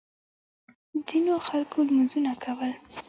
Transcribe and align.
ځینو 1.09 1.33
خلکو 1.47 1.77
لمونځونه 1.87 2.31
کول. 2.43 2.71